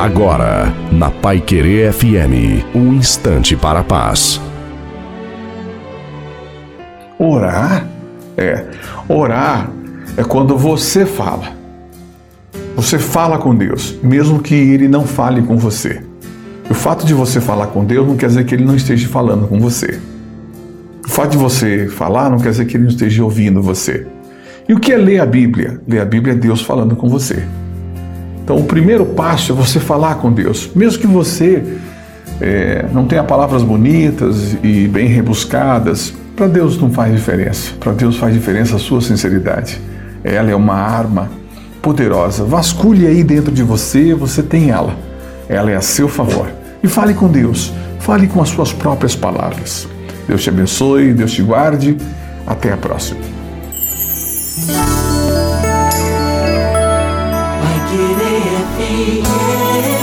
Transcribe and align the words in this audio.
Agora, 0.00 0.72
na 0.90 1.10
Pai 1.10 1.42
Querer 1.42 1.92
FM, 1.92 2.64
um 2.74 2.94
instante 2.94 3.54
para 3.54 3.80
a 3.80 3.84
paz. 3.84 4.40
Orar 7.18 7.86
é 8.34 8.64
orar 9.06 9.70
é 10.16 10.24
quando 10.24 10.56
você 10.56 11.04
fala. 11.04 11.48
Você 12.74 12.98
fala 12.98 13.36
com 13.36 13.54
Deus, 13.54 13.94
mesmo 14.02 14.40
que 14.40 14.54
ele 14.54 14.88
não 14.88 15.04
fale 15.04 15.42
com 15.42 15.58
você. 15.58 16.02
O 16.70 16.72
fato 16.72 17.04
de 17.04 17.12
você 17.12 17.38
falar 17.38 17.66
com 17.66 17.84
Deus 17.84 18.08
não 18.08 18.16
quer 18.16 18.28
dizer 18.28 18.46
que 18.46 18.54
ele 18.54 18.64
não 18.64 18.76
esteja 18.76 19.06
falando 19.06 19.46
com 19.48 19.60
você. 19.60 20.00
O 21.04 21.10
fato 21.10 21.32
de 21.32 21.36
você 21.36 21.88
falar 21.88 22.30
não 22.30 22.38
quer 22.38 22.52
dizer 22.52 22.64
que 22.64 22.74
ele 22.74 22.84
não 22.84 22.90
esteja 22.90 23.22
ouvindo 23.22 23.60
você. 23.60 24.06
E 24.66 24.72
o 24.72 24.80
que 24.80 24.94
é 24.94 24.96
ler 24.96 25.20
a 25.20 25.26
Bíblia? 25.26 25.78
Ler 25.86 26.00
a 26.00 26.06
Bíblia 26.06 26.32
é 26.32 26.36
Deus 26.38 26.62
falando 26.62 26.96
com 26.96 27.06
você. 27.06 27.44
Então, 28.50 28.58
o 28.60 28.64
primeiro 28.64 29.06
passo 29.06 29.52
é 29.52 29.54
você 29.54 29.78
falar 29.78 30.16
com 30.16 30.32
Deus, 30.32 30.70
mesmo 30.74 30.98
que 30.98 31.06
você 31.06 31.62
é, 32.40 32.84
não 32.92 33.06
tenha 33.06 33.22
palavras 33.22 33.62
bonitas 33.62 34.56
e 34.60 34.88
bem 34.88 35.06
rebuscadas. 35.06 36.12
Para 36.34 36.48
Deus 36.48 36.76
não 36.76 36.90
faz 36.90 37.14
diferença. 37.14 37.70
Para 37.78 37.92
Deus 37.92 38.16
faz 38.16 38.34
diferença 38.34 38.74
a 38.74 38.78
sua 38.80 39.00
sinceridade. 39.00 39.80
Ela 40.24 40.50
é 40.50 40.54
uma 40.56 40.74
arma 40.74 41.30
poderosa. 41.80 42.42
Vasculhe 42.42 43.06
aí 43.06 43.22
dentro 43.22 43.52
de 43.52 43.62
você, 43.62 44.14
você 44.14 44.42
tem 44.42 44.70
ela. 44.70 44.96
Ela 45.48 45.70
é 45.70 45.76
a 45.76 45.80
seu 45.80 46.08
favor. 46.08 46.50
E 46.82 46.88
fale 46.88 47.14
com 47.14 47.28
Deus. 47.28 47.72
Fale 48.00 48.26
com 48.26 48.42
as 48.42 48.48
suas 48.48 48.72
próprias 48.72 49.14
palavras. 49.14 49.86
Deus 50.26 50.42
te 50.42 50.48
abençoe, 50.48 51.12
Deus 51.12 51.30
te 51.30 51.42
guarde. 51.42 51.96
Até 52.44 52.72
a 52.72 52.76
próxima. 52.76 53.20
Vai 57.90 57.98
querer 58.76 59.99